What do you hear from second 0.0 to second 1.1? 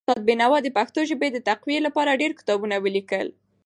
استاد بینوا د پښتو